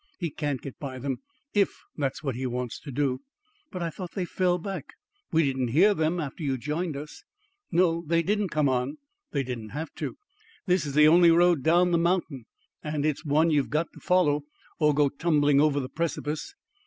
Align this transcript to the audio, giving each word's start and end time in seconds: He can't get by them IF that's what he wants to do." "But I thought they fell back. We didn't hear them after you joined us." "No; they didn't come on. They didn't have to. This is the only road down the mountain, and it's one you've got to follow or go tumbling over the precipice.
He 0.17 0.31
can't 0.31 0.63
get 0.63 0.79
by 0.79 0.97
them 0.97 1.19
IF 1.53 1.79
that's 1.95 2.23
what 2.23 2.33
he 2.33 2.47
wants 2.47 2.79
to 2.79 2.91
do." 2.91 3.21
"But 3.71 3.83
I 3.83 3.91
thought 3.91 4.13
they 4.15 4.25
fell 4.25 4.57
back. 4.57 4.93
We 5.31 5.43
didn't 5.43 5.67
hear 5.67 5.93
them 5.93 6.19
after 6.19 6.41
you 6.41 6.57
joined 6.57 6.97
us." 6.97 7.23
"No; 7.71 8.03
they 8.07 8.23
didn't 8.23 8.49
come 8.49 8.67
on. 8.67 8.97
They 9.31 9.43
didn't 9.43 9.69
have 9.69 9.93
to. 9.97 10.17
This 10.65 10.87
is 10.87 10.95
the 10.95 11.07
only 11.07 11.29
road 11.29 11.61
down 11.61 11.91
the 11.91 11.99
mountain, 11.99 12.47
and 12.83 13.05
it's 13.05 13.23
one 13.23 13.51
you've 13.51 13.69
got 13.69 13.93
to 13.93 13.99
follow 13.99 14.41
or 14.79 14.95
go 14.95 15.07
tumbling 15.07 15.61
over 15.61 15.79
the 15.79 15.87
precipice. 15.87 16.55